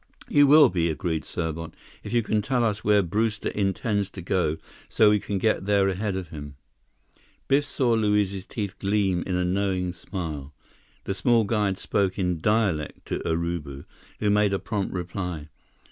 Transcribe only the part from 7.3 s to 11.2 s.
Biff saw Luiz's teeth gleam in a knowing smile. The